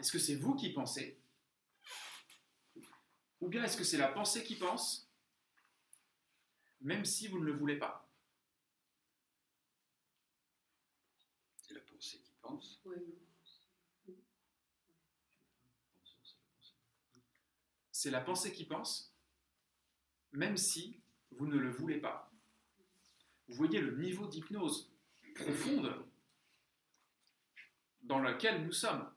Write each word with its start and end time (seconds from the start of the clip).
est-ce 0.00 0.12
que 0.12 0.18
c'est 0.18 0.36
vous 0.36 0.54
qui 0.54 0.72
pensez 0.72 1.20
Ou 3.40 3.48
bien 3.48 3.62
est-ce 3.62 3.76
que 3.76 3.84
c'est 3.84 3.98
la 3.98 4.08
pensée 4.08 4.42
qui 4.42 4.56
pense, 4.56 5.10
même 6.80 7.04
si 7.04 7.28
vous 7.28 7.38
ne 7.38 7.44
le 7.44 7.52
voulez 7.52 7.78
pas 7.78 8.10
C'est 11.58 11.74
la 11.74 11.80
pensée 11.80 12.18
qui 12.18 12.32
pense. 12.40 12.82
C'est 17.92 18.10
la 18.10 18.22
pensée 18.22 18.52
qui 18.54 18.64
pense, 18.64 19.14
même 20.32 20.56
si 20.56 20.98
vous 21.32 21.46
ne 21.46 21.58
le 21.58 21.70
voulez 21.70 22.00
pas. 22.00 22.32
Vous 23.48 23.56
voyez 23.56 23.80
le 23.80 23.98
niveau 23.98 24.26
d'hypnose 24.26 24.90
profonde 25.34 26.06
dans 28.02 28.18
lequel 28.18 28.64
nous 28.64 28.72
sommes. 28.72 29.12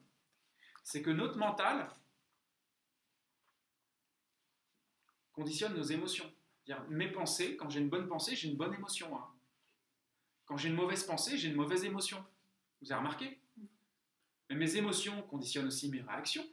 C'est 0.84 1.02
que 1.02 1.10
notre 1.10 1.38
mental 1.38 1.90
conditionne 5.32 5.74
nos 5.74 5.82
émotions. 5.82 6.32
Mes 6.88 7.10
pensées, 7.10 7.56
quand 7.56 7.68
j'ai 7.68 7.80
une 7.80 7.88
bonne 7.88 8.06
pensée, 8.06 8.36
j'ai 8.36 8.48
une 8.48 8.56
bonne 8.56 8.72
émotion. 8.74 9.18
hein. 9.18 9.34
Quand 10.44 10.56
j'ai 10.56 10.68
une 10.68 10.76
mauvaise 10.76 11.04
pensée, 11.04 11.36
j'ai 11.36 11.48
une 11.48 11.56
mauvaise 11.56 11.84
émotion. 11.84 12.24
Vous 12.80 12.92
avez 12.92 12.98
remarqué? 12.98 13.40
Mais 14.48 14.56
mes 14.56 14.76
émotions 14.76 15.22
conditionnent 15.22 15.66
aussi 15.66 15.88
mes 15.90 16.02
réactions. 16.02 16.46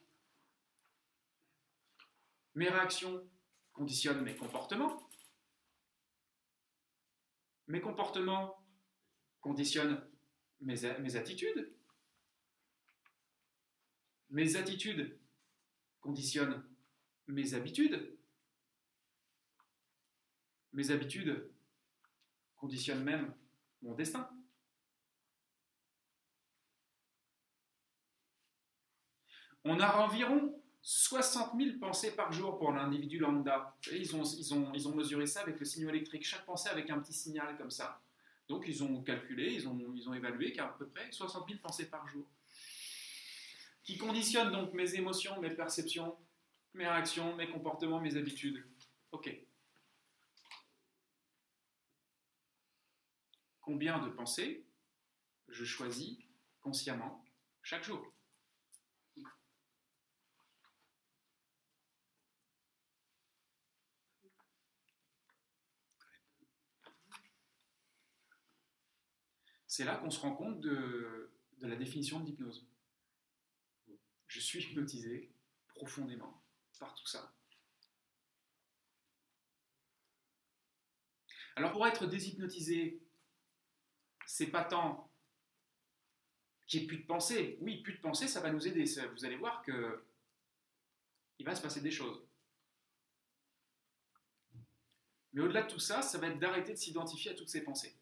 Mes 2.55 2.69
réactions 2.69 3.29
conditionnent 3.73 4.23
mes 4.23 4.35
comportements. 4.35 5.09
Mes 7.67 7.81
comportements 7.81 8.65
conditionnent 9.41 10.09
mes 10.61 11.15
attitudes. 11.15 11.73
Mes 14.31 14.55
attitudes 14.55 15.17
conditionnent 15.99 16.63
mes 17.27 17.53
habitudes. 17.53 18.17
Mes 20.71 20.89
habitudes 20.89 21.49
conditionnent 22.55 23.03
même 23.03 23.33
mon 23.81 23.93
destin. 23.93 24.29
On 29.65 29.79
a 29.81 29.97
environ 29.97 30.61
60 30.81 31.51
000 31.57 31.77
pensées 31.79 32.15
par 32.15 32.31
jour 32.31 32.57
pour 32.57 32.71
l'individu 32.71 33.19
lambda. 33.19 33.77
Ils 33.91 34.15
ont 34.15 34.95
mesuré 34.95 35.27
ça 35.27 35.41
avec 35.41 35.59
le 35.59 35.65
signal 35.65 35.95
électrique, 35.95 36.25
chaque 36.25 36.45
pensée 36.45 36.69
avec 36.69 36.89
un 36.89 36.99
petit 36.99 37.13
signal 37.13 37.57
comme 37.57 37.69
ça. 37.69 38.01
Donc 38.47 38.63
ils 38.67 38.81
ont 38.81 39.03
calculé, 39.03 39.53
ils 39.53 39.67
ont, 39.67 39.77
ils 39.93 40.09
ont 40.09 40.13
évalué 40.13 40.51
qu'à 40.53 40.67
peu 40.67 40.87
près 40.87 41.11
60 41.11 41.47
000 41.47 41.59
pensées 41.61 41.89
par 41.89 42.07
jour. 42.07 42.25
Qui 43.83 43.97
conditionnent 43.97 44.51
donc 44.51 44.73
mes 44.73 44.95
émotions, 44.95 45.39
mes 45.41 45.49
perceptions, 45.49 46.17
mes 46.73 46.87
réactions, 46.87 47.35
mes 47.35 47.49
comportements, 47.49 47.99
mes 47.99 48.15
habitudes. 48.15 48.63
Ok. 49.11 49.29
Combien 53.59 53.99
de 53.99 54.09
pensées 54.09 54.65
je 55.47 55.65
choisis 55.65 56.17
consciemment 56.61 57.25
chaque 57.61 57.83
jour? 57.83 58.05
C'est 69.67 69.85
là 69.85 69.95
qu'on 69.95 70.11
se 70.11 70.19
rend 70.19 70.35
compte 70.35 70.59
de, 70.59 71.31
de 71.59 71.67
la 71.67 71.77
définition 71.77 72.19
de 72.19 72.25
l'hypnose. 72.25 72.67
Je 74.31 74.39
suis 74.39 74.63
hypnotisé 74.63 75.29
profondément 75.67 76.41
par 76.79 76.95
tout 76.95 77.05
ça. 77.05 77.35
Alors 81.57 81.73
pour 81.73 81.85
être 81.85 82.05
déshypnotisé, 82.05 83.01
c'est 84.25 84.47
pas 84.47 84.63
tant 84.63 85.11
qu'il 86.65 86.79
n'y 86.79 86.85
ait 86.85 86.87
plus 86.87 86.99
de 86.99 87.05
pensée. 87.05 87.57
Oui, 87.59 87.81
plus 87.81 87.95
de 87.95 87.99
pensée, 87.99 88.29
ça 88.29 88.39
va 88.39 88.53
nous 88.53 88.65
aider. 88.65 88.85
Vous 89.11 89.25
allez 89.25 89.35
voir 89.35 89.61
que 89.63 90.01
il 91.37 91.45
va 91.45 91.53
se 91.53 91.61
passer 91.61 91.81
des 91.81 91.91
choses. 91.91 92.25
Mais 95.33 95.41
au-delà 95.41 95.63
de 95.63 95.71
tout 95.71 95.79
ça, 95.79 96.01
ça 96.01 96.17
va 96.19 96.27
être 96.27 96.39
d'arrêter 96.39 96.71
de 96.71 96.77
s'identifier 96.77 97.31
à 97.31 97.35
toutes 97.35 97.49
ces 97.49 97.65
pensées. 97.65 98.00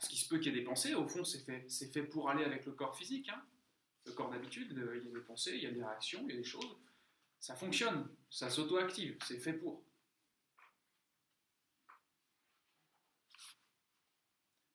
Parce 0.00 0.08
qu'il 0.08 0.18
se 0.18 0.28
peut 0.28 0.38
qu'il 0.38 0.52
y 0.54 0.56
ait 0.56 0.60
des 0.60 0.64
pensées, 0.64 0.94
au 0.94 1.06
fond, 1.06 1.24
c'est 1.24 1.40
fait, 1.44 1.64
c'est 1.68 1.92
fait 1.92 2.02
pour 2.02 2.30
aller 2.30 2.42
avec 2.44 2.64
le 2.64 2.72
corps 2.72 2.96
physique. 2.96 3.28
hein. 3.28 3.42
Le 4.06 4.12
corps 4.12 4.30
d'habitude, 4.30 4.72
le- 4.72 4.96
il 4.96 5.04
y 5.06 5.10
a 5.10 5.12
des 5.18 5.20
pensées, 5.24 5.52
il 5.56 5.62
y 5.62 5.66
a 5.66 5.70
des 5.70 5.84
réactions, 5.84 6.22
il 6.26 6.30
y 6.30 6.38
a 6.38 6.40
des 6.40 6.44
choses. 6.44 6.78
Ça 7.38 7.54
fonctionne, 7.54 8.08
ça 8.30 8.48
s'auto-active, 8.50 9.18
c'est 9.26 9.38
fait 9.38 9.52
pour. 9.52 9.82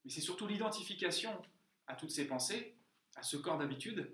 Mais 0.03 0.11
c'est 0.11 0.21
surtout 0.21 0.47
l'identification 0.47 1.41
à 1.87 1.95
toutes 1.95 2.11
ces 2.11 2.27
pensées, 2.27 2.75
à 3.15 3.23
ce 3.23 3.37
corps 3.37 3.57
d'habitude, 3.57 4.11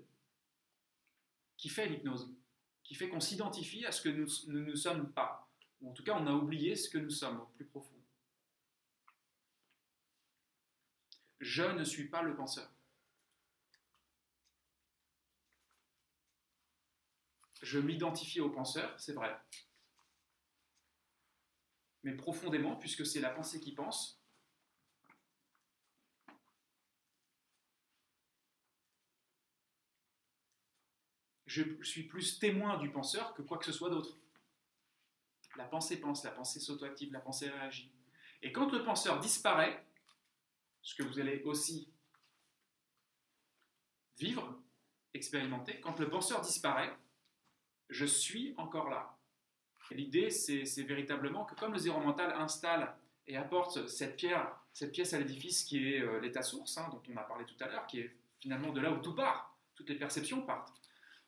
qui 1.58 1.68
fait 1.68 1.88
l'hypnose, 1.88 2.34
qui 2.82 2.94
fait 2.94 3.08
qu'on 3.08 3.20
s'identifie 3.20 3.84
à 3.84 3.92
ce 3.92 4.00
que 4.02 4.08
nous 4.08 4.26
ne 4.48 4.74
sommes 4.74 5.12
pas. 5.12 5.50
Ou 5.82 5.90
en 5.90 5.92
tout 5.92 6.02
cas, 6.04 6.16
on 6.18 6.26
a 6.26 6.32
oublié 6.32 6.76
ce 6.76 6.88
que 6.88 6.98
nous 6.98 7.10
sommes 7.10 7.40
au 7.40 7.46
plus 7.46 7.66
profond. 7.66 8.01
Je 11.42 11.64
ne 11.64 11.82
suis 11.82 12.04
pas 12.04 12.22
le 12.22 12.36
penseur. 12.36 12.70
Je 17.60 17.80
m'identifie 17.80 18.40
au 18.40 18.48
penseur, 18.48 18.94
c'est 18.96 19.12
vrai. 19.12 19.36
Mais 22.04 22.12
profondément, 22.12 22.76
puisque 22.76 23.04
c'est 23.04 23.20
la 23.20 23.30
pensée 23.30 23.58
qui 23.58 23.74
pense, 23.74 24.22
je 31.46 31.82
suis 31.82 32.04
plus 32.04 32.38
témoin 32.38 32.78
du 32.78 32.88
penseur 32.92 33.34
que 33.34 33.42
quoi 33.42 33.58
que 33.58 33.64
ce 33.64 33.72
soit 33.72 33.90
d'autre. 33.90 34.16
La 35.56 35.64
pensée 35.64 35.98
pense, 35.98 36.22
la 36.22 36.30
pensée 36.30 36.60
s'auto-active, 36.60 37.12
la 37.12 37.20
pensée 37.20 37.50
réagit. 37.50 37.90
Et 38.42 38.52
quand 38.52 38.70
le 38.70 38.84
penseur 38.84 39.18
disparaît, 39.18 39.84
ce 40.82 40.94
que 40.94 41.02
vous 41.02 41.18
allez 41.18 41.42
aussi 41.44 41.88
vivre, 44.18 44.60
expérimenter, 45.14 45.80
quand 45.80 45.98
le 45.98 46.08
penseur 46.08 46.40
disparaît, 46.40 46.92
je 47.88 48.04
suis 48.04 48.54
encore 48.56 48.88
là. 48.88 49.16
L'idée, 49.90 50.30
c'est 50.30 50.64
c'est 50.64 50.84
véritablement 50.84 51.44
que 51.44 51.54
comme 51.54 51.72
le 51.72 51.78
zéro 51.78 52.00
mental 52.00 52.32
installe 52.32 52.94
et 53.26 53.36
apporte 53.36 53.86
cette 53.88 54.16
pierre, 54.16 54.56
cette 54.72 54.92
pièce 54.92 55.12
à 55.12 55.18
l'édifice 55.18 55.64
qui 55.64 55.94
est 55.94 56.00
euh, 56.00 56.20
l'état 56.20 56.42
source, 56.42 56.78
hein, 56.78 56.88
dont 56.90 57.02
on 57.12 57.16
a 57.16 57.22
parlé 57.22 57.44
tout 57.44 57.56
à 57.60 57.66
l'heure, 57.66 57.86
qui 57.86 58.00
est 58.00 58.16
finalement 58.40 58.72
de 58.72 58.80
là 58.80 58.90
où 58.90 59.00
tout 59.00 59.14
part, 59.14 59.56
toutes 59.74 59.90
les 59.90 59.96
perceptions 59.96 60.42
partent, 60.42 60.72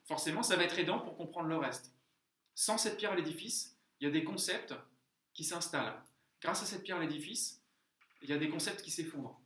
forcément, 0.05 0.43
ça 0.43 0.57
va 0.57 0.65
être 0.65 0.79
aidant 0.79 1.01
pour 1.01 1.17
comprendre 1.17 1.49
le 1.49 1.57
reste. 1.57 1.95
Sans 2.55 2.79
cette 2.79 2.97
pierre 2.97 3.13
à 3.13 3.17
l'édifice, 3.17 3.77
il 4.01 4.05
y 4.05 4.07
a 4.07 4.11
des 4.11 4.25
concepts 4.25 4.75
qui 5.33 5.45
s'installent. 5.45 6.01
Grâce 6.41 6.63
à 6.63 6.67
cette 6.67 6.83
pierre 6.83 6.99
à 6.99 7.01
l'édifice, 7.01 7.63
il 8.23 8.31
y 8.31 8.33
a 8.33 8.39
des 8.39 8.49
concepts 8.49 8.83
qui 8.83 8.91
s'effondrent. 8.91 9.41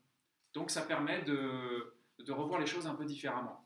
Donc 0.59 0.73
ça 0.73 0.83
permet 0.83 1.23
de, 1.23 2.33
revoir 2.33 2.59
les 2.59 2.67
choses 2.67 2.89
un 2.89 2.97
peu 2.97 3.05
différemment. 3.05 3.65